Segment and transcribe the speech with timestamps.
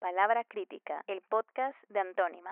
[0.00, 2.50] Palabra Crítica, el podcast de Antónima.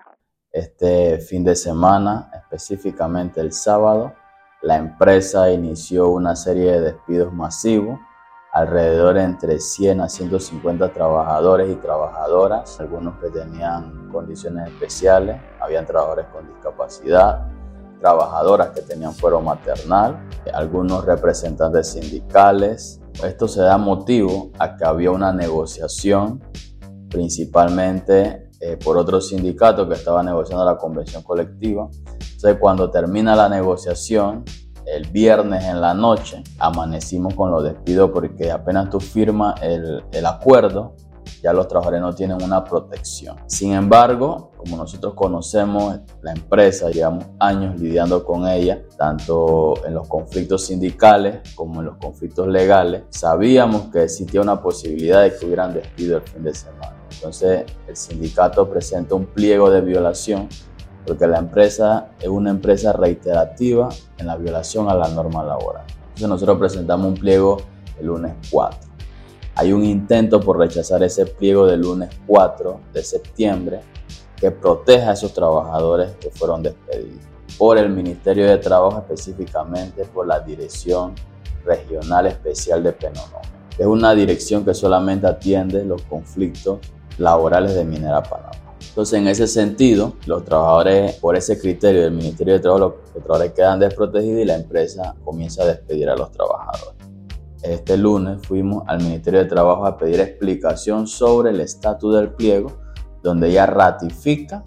[0.51, 4.15] Este fin de semana, específicamente el sábado,
[4.63, 8.01] la empresa inició una serie de despidos masivos,
[8.53, 16.27] alrededor entre 100 a 150 trabajadores y trabajadoras, algunos que tenían condiciones especiales, habían trabajadores
[16.33, 17.47] con discapacidad,
[18.01, 20.19] trabajadoras que tenían fuero maternal,
[20.53, 23.01] algunos representantes sindicales.
[23.23, 26.43] Esto se da motivo a que había una negociación
[27.17, 31.89] principalmente eh, por otro sindicato que estaba negociando la convención colectiva.
[32.13, 34.45] Entonces cuando termina la negociación,
[34.85, 40.27] el viernes en la noche, amanecimos con los despidos porque apenas tú firmas el, el
[40.27, 40.95] acuerdo,
[41.43, 43.37] ya los trabajadores no tienen una protección.
[43.47, 50.09] Sin embargo, como nosotros conocemos la empresa, llevamos años lidiando con ella, tanto en los
[50.09, 55.75] conflictos sindicales como en los conflictos legales, sabíamos que existía una posibilidad de que hubieran
[55.75, 56.97] despido el fin de semana.
[57.11, 60.49] Entonces, el sindicato presenta un pliego de violación
[61.07, 65.85] porque la empresa es una empresa reiterativa en la violación a la norma laboral.
[66.09, 67.59] Entonces, nosotros presentamos un pliego
[68.01, 68.96] el lunes 4.
[69.59, 73.81] Hay un intento por rechazar ese pliego del lunes 4 de septiembre
[74.37, 77.25] que proteja a esos trabajadores que fueron despedidos
[77.57, 81.15] por el Ministerio de Trabajo, específicamente por la Dirección
[81.65, 83.41] Regional Especial de Penonoma.
[83.79, 86.81] Es una dirección que solamente atiende los conflictos
[87.17, 88.51] laborales de Minera Panamá.
[88.87, 93.53] Entonces, en ese sentido, los trabajadores, por ese criterio del Ministerio de Trabajo, los trabajadores
[93.53, 96.96] quedan desprotegidos y la empresa comienza a despedir a los trabajadores
[97.75, 102.73] este lunes fuimos al Ministerio de Trabajo a pedir explicación sobre el estatus del pliego,
[103.23, 104.63] donde ella ratifica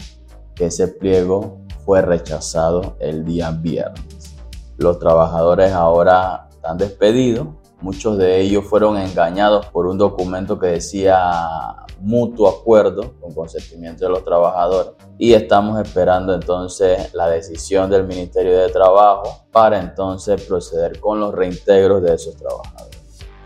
[0.54, 4.36] que ese pliego fue rechazado el día viernes.
[4.76, 7.48] Los trabajadores ahora están despedidos,
[7.80, 14.10] muchos de ellos fueron engañados por un documento que decía mutuo acuerdo con consentimiento de
[14.10, 20.98] los trabajadores y estamos esperando entonces la decisión del Ministerio de Trabajo para entonces proceder
[20.98, 22.89] con los reintegros de esos trabajadores.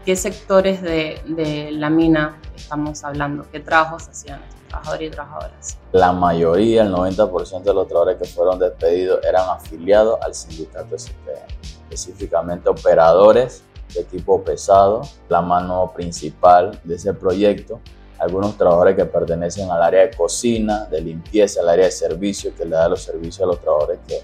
[0.04, 3.46] ¿Qué sectores de, la mina estamos hablando?
[3.50, 5.78] ¿Qué trabajos hacían estos trabajadores y trabajadoras?
[5.92, 11.88] La mayoría, el 90% de los trabajadores que fueron despedidos eran afiliados al sindicato STM,
[11.88, 13.62] específicamente operadores
[13.94, 17.80] de equipo pesado, la mano principal de ese proyecto
[18.18, 22.64] algunos trabajadores que pertenecen al área de cocina, de limpieza, al área de servicio, que
[22.64, 24.20] le da los servicios a los trabajadores que,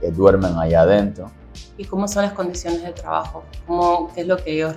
[0.00, 1.30] que duermen allá adentro.
[1.76, 3.44] ¿Y cómo son las condiciones de trabajo?
[3.66, 4.76] ¿Cómo, ¿Qué es lo que ellos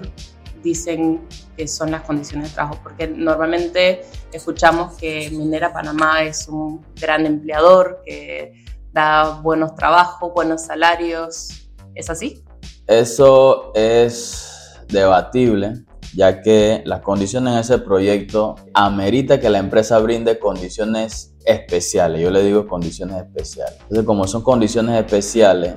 [0.64, 1.22] dicen
[1.56, 2.80] que son las condiciones de trabajo?
[2.84, 4.02] Porque normalmente
[4.32, 11.70] escuchamos que Minera Panamá es un gran empleador, que da buenos trabajos, buenos salarios.
[11.96, 12.44] ¿Es así?
[12.88, 15.86] Eso es debatible
[16.16, 22.22] ya que las condiciones en ese proyecto amerita que la empresa brinde condiciones especiales.
[22.22, 23.76] Yo le digo condiciones especiales.
[23.84, 25.76] Entonces, como son condiciones especiales,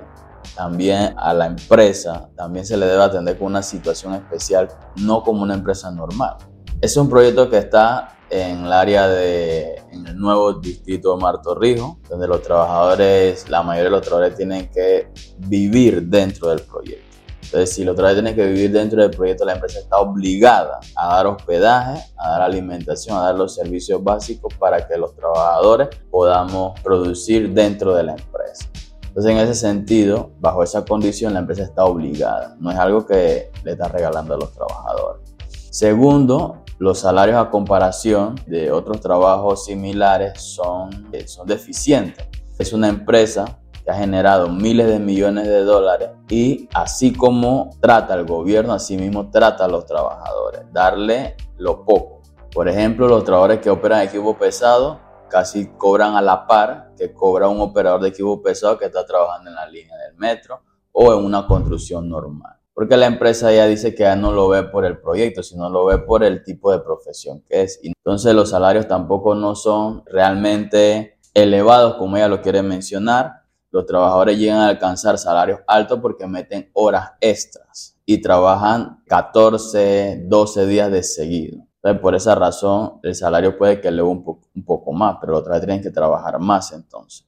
[0.55, 5.43] también a la empresa también se le debe atender con una situación especial, no como
[5.43, 6.37] una empresa normal.
[6.81, 11.99] Es un proyecto que está en el área de, en el nuevo distrito de Martorrijo,
[12.09, 15.09] donde los trabajadores, la mayoría de los trabajadores tienen que
[15.39, 17.11] vivir dentro del proyecto.
[17.43, 21.17] Entonces, si los trabajadores tienen que vivir dentro del proyecto, la empresa está obligada a
[21.17, 26.79] dar hospedaje, a dar alimentación, a dar los servicios básicos para que los trabajadores podamos
[26.81, 28.67] producir dentro de la empresa.
[29.11, 32.55] Entonces, en ese sentido, bajo esa condición, la empresa está obligada.
[32.61, 35.35] No es algo que le está regalando a los trabajadores.
[35.71, 42.25] Segundo, los salarios a comparación de otros trabajos similares son, son deficientes.
[42.57, 48.15] Es una empresa que ha generado miles de millones de dólares y así como trata
[48.15, 52.23] el gobierno, así mismo trata a los trabajadores, darle lo poco.
[52.53, 55.01] Por ejemplo, los trabajadores que operan equipo pesado
[55.31, 59.49] casi cobran a la par que cobra un operador de equipo pesado que está trabajando
[59.49, 60.61] en la línea del metro
[60.93, 62.59] o en una construcción normal.
[62.75, 65.87] Porque la empresa ya dice que ya no lo ve por el proyecto, sino lo
[65.87, 67.81] ve por el tipo de profesión que es.
[67.83, 73.41] Entonces los salarios tampoco no son realmente elevados como ella lo quiere mencionar,
[73.71, 80.67] los trabajadores llegan a alcanzar salarios altos porque meten horas extras y trabajan 14, 12
[80.67, 81.70] días de seguido.
[81.83, 84.23] Entonces, por esa razón, el salario puede que le un,
[84.55, 87.27] un poco más, pero los trabajadores tienen que trabajar más entonces.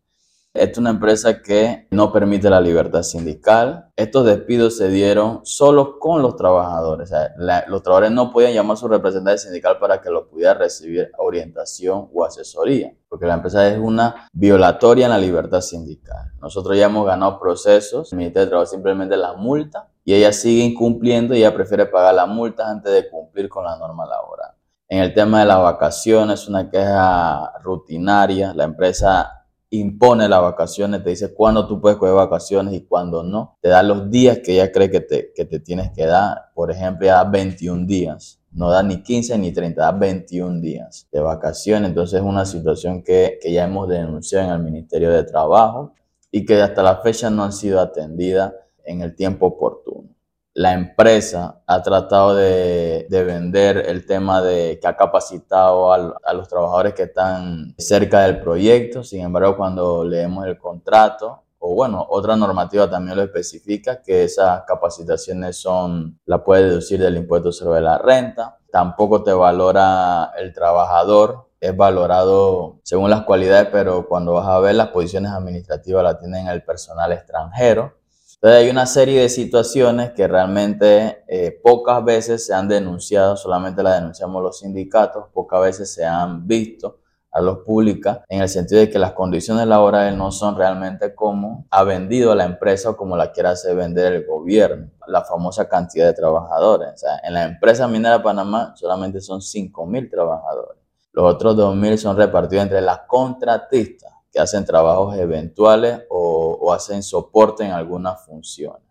[0.55, 3.91] Esta es una empresa que no permite la libertad sindical.
[3.97, 7.11] Estos despidos se dieron solo con los trabajadores.
[7.11, 10.53] O sea, los trabajadores no podían llamar a su representante sindical para que los pudiera
[10.53, 16.33] recibir orientación o asesoría, porque la empresa es una violatoria en la libertad sindical.
[16.39, 20.65] Nosotros ya hemos ganado procesos, el Ministerio de Trabajo simplemente la multa y ella sigue
[20.65, 24.51] incumpliendo y ella prefiere pagar la multa antes de cumplir con la norma laboral.
[24.89, 28.53] En el tema de las vacaciones, una queja rutinaria.
[28.53, 33.57] La empresa impone las vacaciones, te dice cuándo tú puedes coger vacaciones y cuándo no.
[33.63, 36.51] Te da los días que ella cree que te, que te tienes que dar.
[36.55, 38.39] Por ejemplo, ya da 21 días.
[38.51, 41.89] No da ni 15 ni 30, da 21 días de vacaciones.
[41.89, 45.95] Entonces es una situación que, que ya hemos denunciado en el Ministerio de Trabajo
[46.31, 48.53] y que hasta la fecha no han sido atendidas
[48.85, 50.13] en el tiempo oportuno
[50.55, 56.95] la empresa ha tratado de, vender el tema de que ha capacitado a, los trabajadores
[56.95, 59.03] que están cerca del proyecto.
[59.03, 64.65] Sin embargo, cuando leemos el contrato, o bueno, otra normativa también lo especifica, que esas
[64.67, 68.59] capacitaciones son, la puede deducir del impuesto sobre la renta.
[68.71, 74.75] Tampoco te valora el trabajador, es valorado según las cualidades, pero cuando vas a ver
[74.75, 78.02] las posiciones administrativas la tienen el personal extranjero
[78.43, 83.85] entonces hay una serie de situaciones que realmente eh, pocas veces se han denunciado, solamente
[83.85, 86.99] las denunciamos los sindicatos, pocas veces se han visto
[87.31, 91.69] a los públicas en el sentido de que las condiciones laborales no son realmente como
[91.71, 96.07] ha vendido la empresa o como la quiere hacer vender el gobierno, la famosa cantidad
[96.07, 96.95] de trabajadores.
[96.95, 100.83] O sea, en la empresa minera de Panamá solamente son 5.000 trabajadores.
[101.13, 107.65] Los otros 2.000 son repartidos entre las contratistas que hacen trabajos eventuales o, hacen soporte
[107.65, 108.83] en algunas funciones.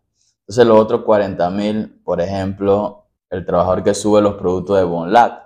[0.41, 5.43] Entonces los otros 40 mil, por ejemplo, el trabajador que sube los productos de Bonlat,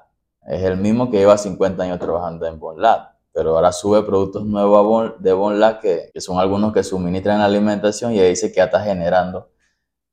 [0.47, 5.13] es el mismo que lleva 50 años trabajando en Bonlat, pero ahora sube productos nuevos
[5.19, 8.81] de Bonlat que, que son algunos que suministran alimentación y ahí dice que ya está
[8.81, 9.51] generando,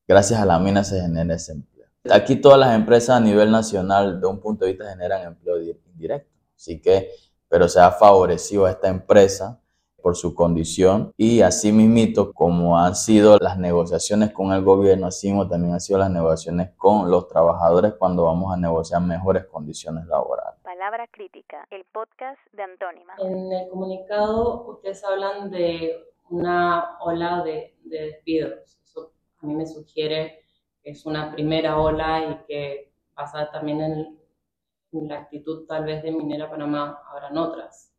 [0.06, 1.86] gracias a la mina se genera ese empleo.
[2.10, 6.30] Aquí todas las empresas a nivel nacional, de un punto de vista, generan empleo indirecto,
[6.56, 7.10] así que,
[7.48, 9.61] pero se ha favorecido a esta empresa
[10.02, 15.30] por su condición y así mismito como han sido las negociaciones con el gobierno, así
[15.30, 20.06] como también han sido las negociaciones con los trabajadores cuando vamos a negociar mejores condiciones
[20.06, 20.60] laborales.
[20.62, 23.14] Palabra crítica, el podcast de Antónima.
[23.18, 28.80] En el comunicado ustedes hablan de una ola de, despidos.
[28.84, 30.40] Eso a mí me sugiere
[30.82, 34.18] que es una primera ola y que basada también en,
[34.92, 37.91] en la actitud tal vez de Minera Panamá habrán otras.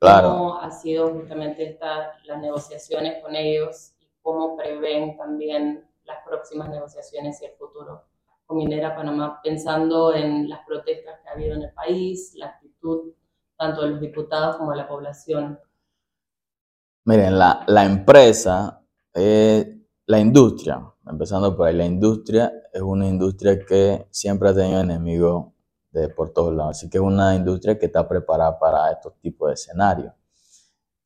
[0.00, 0.30] Claro.
[0.30, 6.68] ¿Cómo ha sido justamente esta, las negociaciones con ellos y cómo prevén también las próximas
[6.68, 8.04] negociaciones y el futuro
[8.46, 13.12] con Minera Panamá, pensando en las protestas que ha habido en el país, la actitud
[13.58, 15.58] tanto de los diputados como de la población?
[17.04, 18.80] Miren, la, la empresa,
[19.12, 24.80] eh, la industria, empezando por ahí, la industria es una industria que siempre ha tenido
[24.80, 25.46] enemigos
[25.90, 26.76] de por todos lados.
[26.76, 30.12] Así que es una industria que está preparada para estos tipos de escenarios.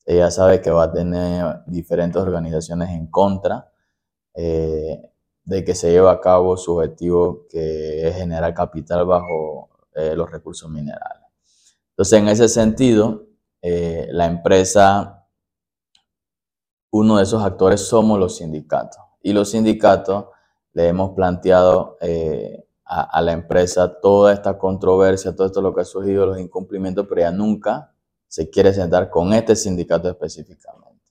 [0.05, 3.71] Ella sabe que va a tener diferentes organizaciones en contra
[4.35, 5.11] eh,
[5.45, 10.31] de que se lleve a cabo su objetivo que es generar capital bajo eh, los
[10.31, 11.23] recursos minerales.
[11.91, 13.27] Entonces, en ese sentido,
[13.61, 15.29] eh, la empresa,
[16.91, 19.01] uno de esos actores somos los sindicatos.
[19.23, 20.27] Y los sindicatos
[20.73, 21.97] le hemos planteado
[22.95, 27.23] a, la empresa toda esta controversia, todo esto lo que ha surgido, los incumplimientos, pero
[27.23, 27.95] ella nunca
[28.29, 31.03] se quiere sentar con este sindicato específicamente.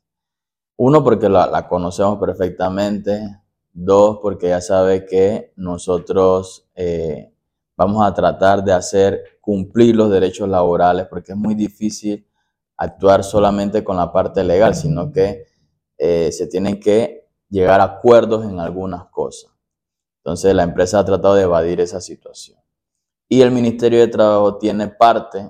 [0.78, 3.40] Uno, porque la, conocemos perfectamente.
[3.74, 7.34] Dos, porque ella sabe que nosotros eh,
[7.78, 12.28] vamos a tratar de hacer cumplir los derechos laborales, porque es muy difícil
[12.76, 15.46] actuar solamente con la parte legal, sino que
[15.98, 19.51] eh, se tienen que llegar a acuerdos en algunas cosas.
[20.24, 22.60] Entonces la empresa ha tratado de evadir esa situación.
[23.28, 25.50] Y el Ministerio de Trabajo tiene parte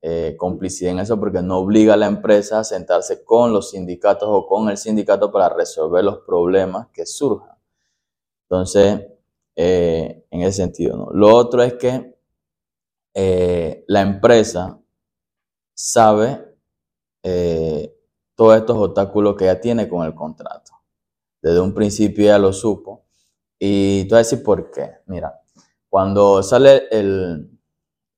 [0.00, 4.28] eh, complicidad en eso porque no obliga a la empresa a sentarse con los sindicatos
[4.30, 7.58] o con el sindicato para resolver los problemas que surjan.
[8.48, 9.04] Entonces,
[9.56, 11.10] eh, en ese sentido, ¿no?
[11.12, 12.16] Lo otro es que
[13.14, 14.80] eh, la empresa
[15.74, 16.44] sabe
[18.36, 20.70] todos estos obstáculos que ya tiene con el contrato.
[21.42, 23.05] Desde un principio ya lo supo
[23.58, 24.90] y tú vas a decir por qué.
[25.06, 25.40] Mira,
[25.88, 27.50] cuando sale el,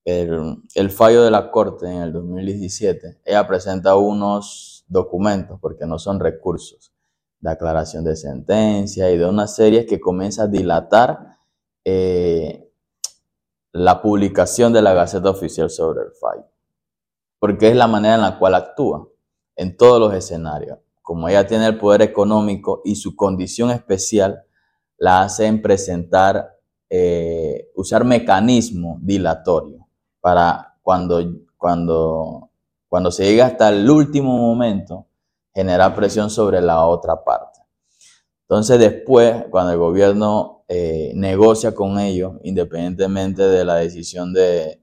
[0.04, 6.18] el, fallo de la Corte en el 2017, ella presenta unos documentos, porque no son
[6.18, 6.92] recursos,
[7.40, 11.38] de aclaración de sentencia y de una serie que comienza a dilatar
[11.85, 12.68] eh,
[13.73, 16.47] la publicación de la Gaceta Oficial sobre el fallo.
[17.38, 19.09] Porque es la manera en la cual actúa
[19.54, 20.78] en todos los escenarios.
[21.02, 24.45] Como ella tiene el poder económico y su condición especial,
[24.99, 26.59] la hacen presentar,
[26.90, 29.88] eh, usar mecanismo dilatorio
[30.21, 31.23] para cuando,
[31.57, 32.50] cuando,
[32.88, 35.07] cuando se llega hasta el último momento,
[35.55, 37.61] generar presión sobre la otra parte.
[38.43, 44.83] Entonces después, cuando el gobierno eh, negocia con ellos, independientemente de la decisión de,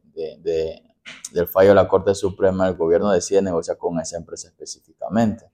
[1.32, 5.46] del fallo de la Corte Suprema, el gobierno decide negociar con esa empresa específicamente.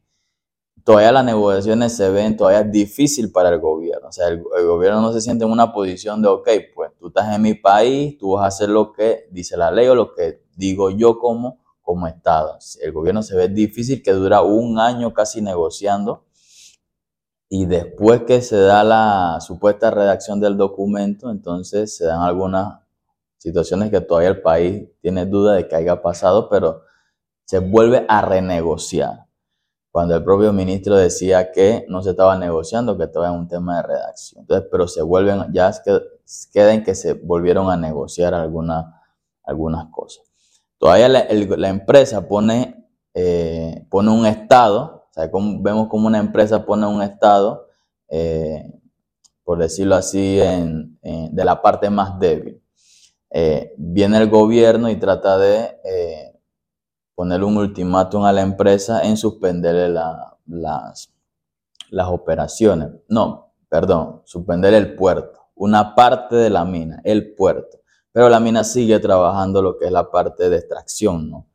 [0.84, 4.08] Todavía las negociaciones se ven todavía difícil para el gobierno.
[4.08, 7.36] O sea, el, gobierno no se siente en una posición de, ok, pues tú estás
[7.36, 10.44] en mi país, tú vas a hacer lo que dice la ley o lo que
[10.56, 12.58] digo yo como, como Estado.
[12.82, 16.26] El gobierno se ve difícil, que dura un año casi negociando
[17.54, 22.80] y después que se da la supuesta redacción del documento, entonces se dan algunas
[23.40, 26.84] situaciones que todavía el país tiene duda de que haya pasado, pero
[27.44, 29.26] se vuelve a renegociar.
[29.92, 33.78] Cuando el propio ministro decía que no se estaba negociando, que estaba en un tema
[33.78, 34.42] de redacción.
[34.42, 36.00] Entonces, pero se vuelven, ya es que
[36.54, 38.86] queden que se volvieron a negociar algunas
[39.44, 40.24] algunas cosas.
[40.78, 45.30] Todavía la, empresa pone, eh, pone un estado o sea,
[45.60, 47.68] vemos como una empresa pone un estado,
[48.08, 48.64] eh,
[49.44, 52.64] por decirlo así, en, de la parte más débil.
[53.30, 56.31] Eh, viene el gobierno y trata de
[57.22, 61.14] poner un ultimátum a la empresa en suspenderle las,
[61.92, 62.90] las operaciones.
[63.10, 67.78] No, perdón, suspender el puerto, una parte de la mina, el puerto.
[68.12, 71.48] Pero la mina sigue trabajando lo que es la parte de extracción, ¿no?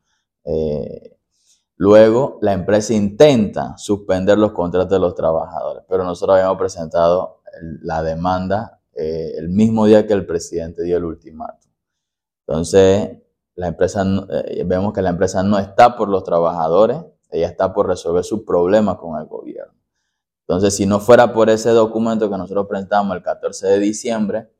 [1.74, 7.40] Luego, la empresa intenta suspender los contratos de los trabajadores, pero nosotros habíamos presentado
[7.82, 11.72] la demanda eh, el mismo día que el presidente dio el ultimátum.
[12.46, 13.25] Entonces,
[13.56, 16.98] la empresa, eh, vemos que la empresa no está por los trabajadores,
[17.30, 19.74] ella está por resolver sus problemas con el gobierno.
[20.46, 24.52] Entonces, si no fuera por ese documento que nosotros presentamos el 14 de diciembre,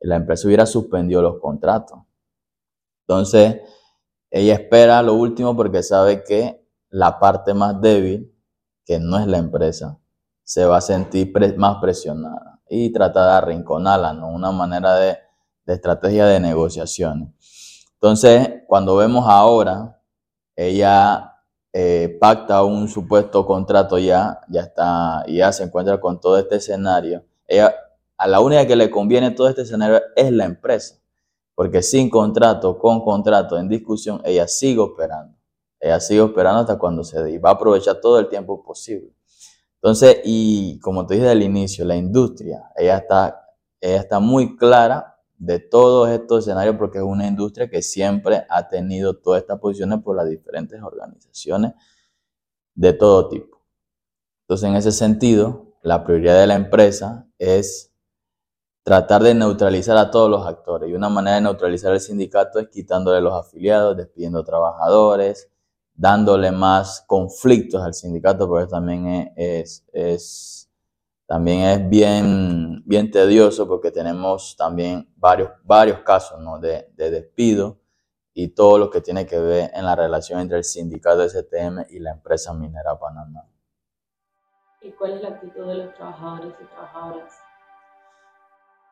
[0.00, 1.98] la empresa hubiera suspendido los contratos.
[3.06, 3.60] Entonces,
[4.30, 8.34] ella espera lo último porque sabe que la parte más débil,
[8.84, 9.98] que no es la empresa,
[10.42, 14.30] se va a sentir más presionada y trata de arrinconarla, ¿no?
[14.30, 15.18] Una manera de,
[15.66, 17.28] estrategia de negociaciones.
[18.00, 20.00] Entonces, cuando vemos ahora,
[20.56, 21.36] ella
[21.72, 27.24] eh, pacta un supuesto contrato ya, ya está, ya se encuentra con todo este escenario.
[27.46, 27.74] Ella,
[28.16, 31.00] a la única que le conviene todo este escenario es la empresa
[31.60, 35.36] porque sin contrato, con contrato en discusión, ella sigue operando.
[35.78, 39.14] Ella sigue operando hasta cuando se dé y va a aprovechar todo el tiempo posible.
[39.74, 43.46] Entonces, y como te dije al inicio, la industria, ella está,
[43.78, 48.68] ella está muy clara de todos estos escenarios porque es una industria que siempre ha
[48.68, 51.72] tenido todas estas posiciones por las diferentes organizaciones
[52.74, 53.62] de todo tipo.
[54.42, 57.90] Entonces, en ese sentido, la prioridad de la empresa es
[58.82, 60.90] tratar de neutralizar a todos los actores.
[60.90, 65.50] Y una manera de neutralizar el sindicato es quitándole los afiliados, despidiendo trabajadores,
[65.94, 70.69] dándole más conflictos al sindicato, porque también es, es,
[71.30, 76.58] también es bien, bien tedioso porque tenemos también varios, varios casos ¿no?
[76.58, 77.78] de, de despido
[78.34, 82.00] y todo lo que tiene que ver en la relación entre el sindicato STM y
[82.00, 83.44] la empresa minera Panamá.
[84.82, 87.32] ¿Y cuál es la actitud de los trabajadores y trabajadoras?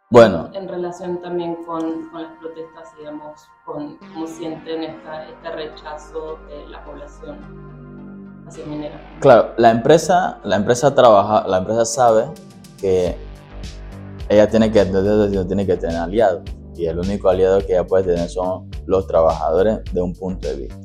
[0.08, 0.48] Bueno.
[0.54, 6.68] En relación también con, con las protestas, digamos, con cómo sienten esta, este rechazo de
[6.68, 7.77] la población
[9.20, 12.26] Claro, la empresa, la empresa trabaja, la empresa sabe
[12.80, 13.16] que
[14.28, 16.42] ella tiene que, tiene que tener aliados
[16.76, 20.54] y el único aliado que ella puede tener son los trabajadores de un punto de
[20.54, 20.76] vista.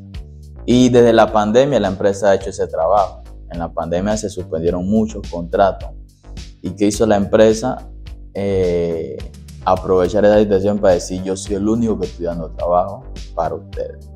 [0.66, 3.22] Y desde la pandemia la empresa ha hecho ese trabajo.
[3.52, 5.90] En la pandemia se suspendieron muchos contratos.
[6.62, 7.90] ¿Y qué hizo la empresa?
[8.34, 9.18] Eh,
[9.66, 13.04] aprovechar esa situación para decir yo soy el único que estoy dando trabajo
[13.36, 14.10] para ustedes.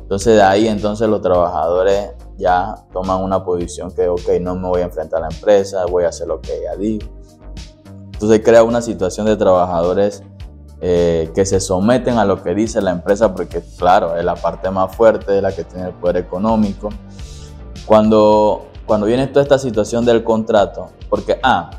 [0.00, 4.80] Entonces de ahí entonces los trabajadores ya toman una posición que, ok, no me voy
[4.80, 7.06] a enfrentar a la empresa, voy a hacer lo que ella diga.
[8.12, 10.22] Entonces crea una situación de trabajadores
[10.80, 14.70] eh, que se someten a lo que dice la empresa porque, claro, es la parte
[14.70, 16.88] más fuerte, de la que tiene el poder económico.
[17.84, 21.70] Cuando, cuando viene toda esta situación del contrato, porque, ah,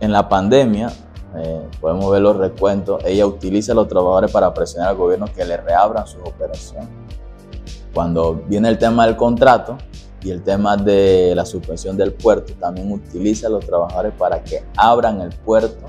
[0.00, 0.90] en la pandemia
[1.36, 5.44] eh, podemos ver los recuentos, ella utiliza a los trabajadores para presionar al gobierno que
[5.44, 7.03] le reabran sus operaciones.
[7.94, 9.78] Cuando viene el tema del contrato
[10.20, 14.64] y el tema de la suspensión del puerto, también utiliza a los trabajadores para que
[14.76, 15.86] abran el puerto.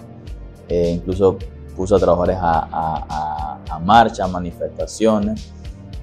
[0.69, 1.37] Eh, incluso
[1.75, 5.51] puso a trabajadores a, a, marcha, a manifestaciones.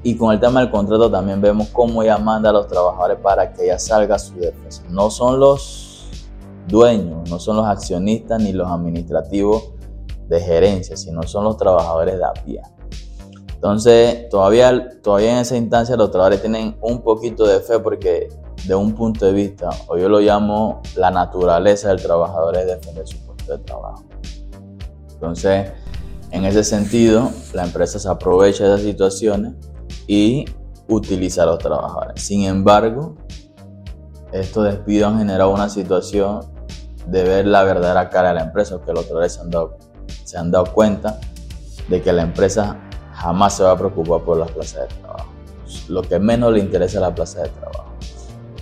[0.03, 3.53] Y con el tema del contrato también vemos cómo ella manda a los trabajadores para
[3.53, 4.83] que ella salga a su defensa.
[4.91, 6.09] No son los
[6.67, 9.73] dueños, no son los accionistas ni los administrativos
[10.29, 12.63] de gerencia, sino son los trabajadores de a pie.
[13.63, 18.29] Entonces, todavía, todavía en esa instancia los trabajadores tienen un poquito de fe porque
[18.67, 23.07] de un punto de vista, o yo lo llamo la naturaleza del trabajador es defender
[23.07, 24.03] su puesto de trabajo.
[25.13, 25.71] Entonces,
[26.33, 29.53] En ese sentido, la empresa se aprovecha de esas situaciones
[30.07, 30.47] y
[30.89, 32.23] utiliza a los trabajadores.
[32.23, 33.17] Sin embargo,
[34.33, 36.41] estos despidos han generado una situación
[37.07, 39.77] de ver la verdadera cara de la empresa, que los trabajadores se han dado,
[40.25, 41.21] se han dado cuenta
[41.91, 42.81] de que la empresa
[43.23, 45.31] jamás se va a preocupar por las plazas de trabajo.
[45.89, 47.93] Lo que menos le interesa es la plaza de trabajo.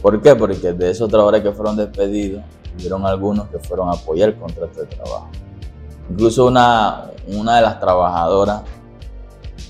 [0.02, 0.34] ¿Por qué?
[0.36, 2.42] Porque de esos trabajadores que fueron despedidos,
[2.76, 5.28] hubieron algunos que fueron a apoyar el contrato de trabajo.
[6.10, 8.62] Incluso una, una de las trabajadoras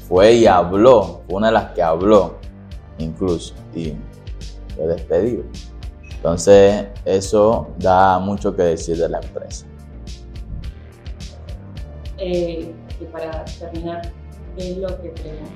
[0.09, 2.35] fue y habló, fue una de las que habló
[2.99, 3.95] incluso y
[4.75, 5.45] fue despedido.
[6.17, 9.67] Entonces eso da mucho que decir de la empresa.
[12.19, 14.20] Eh, y para terminar, ¿qué
[14.57, 15.51] es lo que creemos?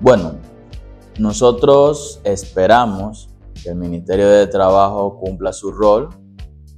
[0.00, 0.34] Bueno,
[1.18, 3.28] nosotros esperamos
[3.62, 6.08] que el Ministerio de Trabajo cumpla su rol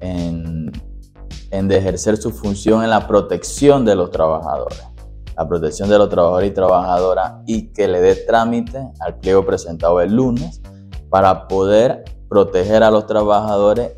[0.01, 0.73] en,
[1.51, 4.83] en ejercer su función en la protección de los trabajadores,
[5.37, 10.01] la protección de los trabajadores y trabajadoras y que le dé trámite al pliego presentado
[10.01, 10.61] el lunes
[11.09, 13.93] para poder proteger a los trabajadores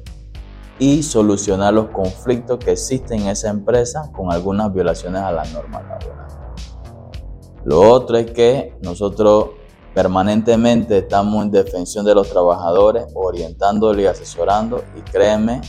[0.79, 5.81] y solucionar los conflictos que existen en esa empresa con algunas violaciones a la norma
[5.83, 6.24] laboral.
[7.65, 9.51] Lo otro es que nosotros
[9.95, 15.61] Permanentemente estamos en defensión de los trabajadores, orientándole y asesorando y créeme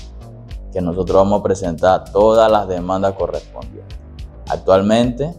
[0.73, 3.99] que nosotros vamos a presentar todas las demandas correspondientes.
[4.49, 5.31] Actualmente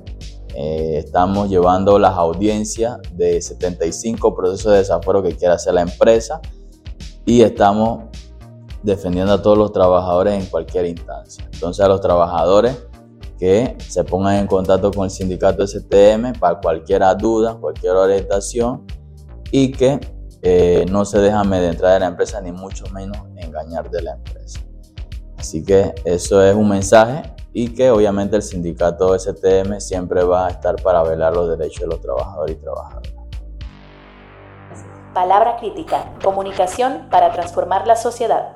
[0.54, 6.40] eh, estamos llevando las audiencias de 75 procesos de desafuero que quiere hacer la empresa
[7.24, 8.04] y estamos
[8.84, 11.44] defendiendo a todos los trabajadores en cualquier instancia.
[11.52, 12.86] Entonces a los trabajadores
[13.38, 18.86] que se pongan en contacto con el sindicato STM para cualquier duda, cualquier orientación
[19.50, 20.00] y que
[20.42, 24.60] eh, no se dejan amedrentar de la empresa ni mucho menos engañar de la empresa.
[25.36, 30.50] Así que eso es un mensaje y que obviamente el sindicato STM siempre va a
[30.50, 33.12] estar para velar los derechos de los trabajadores y trabajadoras.
[35.14, 38.55] Palabra crítica, comunicación para transformar la sociedad.